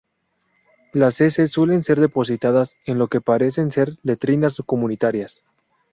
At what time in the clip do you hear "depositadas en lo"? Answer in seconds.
1.99-3.07